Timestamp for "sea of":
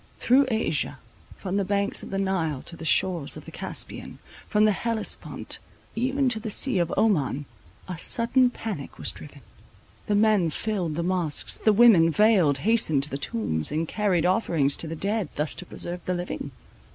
6.49-6.91